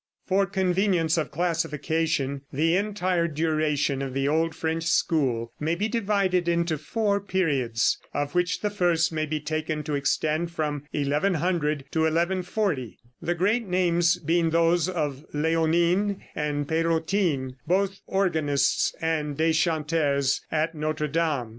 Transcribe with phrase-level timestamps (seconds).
[0.25, 6.47] For convenience of classification the entire duration of the old French school may be divided
[6.47, 11.99] into four periods, of which the first may be taken to extend from 1100 to
[11.99, 20.73] 1140, the great names being those of Léonin and Pérotin, both organists and deschanteurs at
[20.73, 21.49] Notre Dame.